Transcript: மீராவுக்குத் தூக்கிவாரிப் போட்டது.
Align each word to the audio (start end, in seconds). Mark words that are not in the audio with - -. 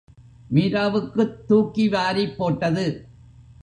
மீராவுக்குத் 0.53 1.37
தூக்கிவாரிப் 1.49 2.35
போட்டது. 2.35 3.05